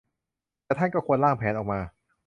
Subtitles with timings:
[0.63, 1.79] แต่ท่านก็ควรร่างแผนออกมา